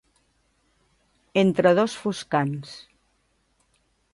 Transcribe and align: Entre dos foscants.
Entre 1.43 1.73
dos 1.81 1.99
foscants. 2.05 2.73